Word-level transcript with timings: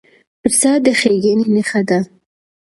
پسه 0.41 0.71
د 0.83 0.85
ښېګڼې 0.99 1.33
نښه 1.53 1.81
ده. 1.87 1.99